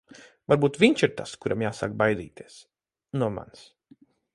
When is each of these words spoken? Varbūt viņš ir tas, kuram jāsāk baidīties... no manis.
Varbūt 0.53 0.79
viņš 0.83 1.03
ir 1.09 1.13
tas, 1.21 1.35
kuram 1.45 1.65
jāsāk 1.67 1.95
baidīties... 2.03 2.59
no 3.23 3.33
manis. 3.39 3.73